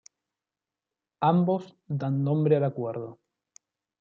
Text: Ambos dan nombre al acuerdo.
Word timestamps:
Ambos 1.19 1.77
dan 1.87 2.23
nombre 2.23 2.55
al 2.57 2.63
acuerdo. 2.63 3.19